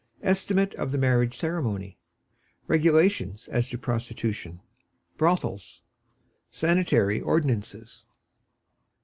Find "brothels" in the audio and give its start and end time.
5.15-5.83